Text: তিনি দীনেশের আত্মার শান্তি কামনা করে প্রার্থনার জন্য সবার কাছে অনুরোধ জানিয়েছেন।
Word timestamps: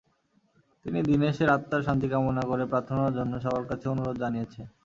তিনি 0.85 0.99
দীনেশের 1.09 1.49
আত্মার 1.49 1.85
শান্তি 1.87 2.07
কামনা 2.11 2.43
করে 2.49 2.63
প্রার্থনার 2.71 3.15
জন্য 3.17 3.33
সবার 3.43 3.65
কাছে 3.69 3.85
অনুরোধ 3.93 4.15
জানিয়েছেন। 4.23 4.65